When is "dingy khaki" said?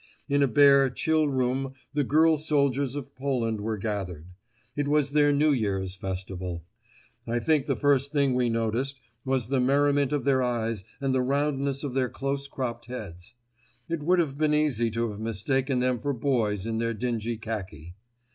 16.95-17.93